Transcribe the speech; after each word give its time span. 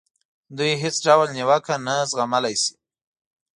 دوی 0.57 0.71
هېڅ 0.83 0.95
ډول 1.05 1.27
نیوکه 1.35 1.75
نه 1.85 1.95
زغملای 2.11 2.55
شي. 2.63 2.73